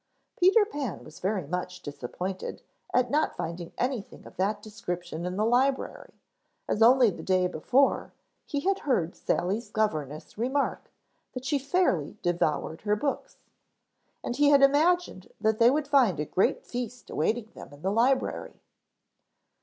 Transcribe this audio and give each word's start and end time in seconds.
Peter 0.35 0.65
Pan 0.65 1.03
was 1.03 1.19
very 1.19 1.45
much 1.45 1.83
disappointed 1.83 2.63
at 2.91 3.11
not 3.11 3.37
finding 3.37 3.71
anything 3.77 4.25
of 4.25 4.35
that 4.35 4.59
description 4.59 5.27
in 5.27 5.35
the 5.37 5.45
library, 5.45 6.15
as 6.67 6.81
only 6.81 7.11
the 7.11 7.21
day 7.21 7.45
before 7.45 8.11
he 8.47 8.61
had 8.61 8.79
heard 8.79 9.15
Sally's 9.15 9.69
governess 9.69 10.39
remark 10.39 10.91
that 11.33 11.45
she 11.45 11.59
fairly 11.59 12.17
devoured 12.23 12.81
her 12.81 12.95
books. 12.95 13.37
And 14.23 14.35
he 14.37 14.49
had 14.49 14.63
imagined 14.63 15.31
that 15.39 15.59
they 15.59 15.69
would 15.69 15.87
find 15.87 16.19
a 16.19 16.25
great 16.25 16.65
feast 16.65 17.11
awaiting 17.11 17.51
them 17.53 17.71
in 17.71 17.83
the 17.83 17.91
library. 17.91 18.59